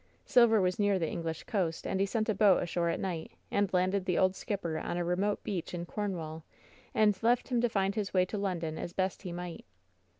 Silver 0.25 0.59
was 0.59 0.79
near 0.79 0.97
the 0.97 1.07
English 1.11 1.43
coast, 1.43 1.85
and 1.85 1.99
he 1.99 2.07
sent 2.07 2.27
a 2.27 2.33
boat 2.33 2.63
ashore 2.63 2.89
at 2.89 2.99
night 2.99 3.33
and 3.51 3.71
landed 3.71 4.05
the 4.05 4.17
old 4.17 4.35
skipper 4.35 4.79
on 4.79 4.97
a 4.97 5.05
remote 5.05 5.43
beach 5.43 5.75
in 5.75 5.85
Cornwall, 5.85 6.43
and 6.95 7.21
left 7.21 7.49
him 7.49 7.61
to 7.61 7.69
find 7.69 7.93
his 7.93 8.11
way 8.11 8.25
to 8.25 8.37
Lon 8.39 8.57
don 8.57 8.79
as 8.79 8.93
best 8.93 9.21
he 9.21 9.31
might." 9.31 9.63